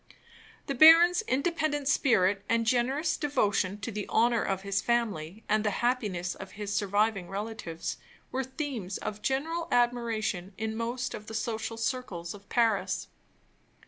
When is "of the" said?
11.13-11.35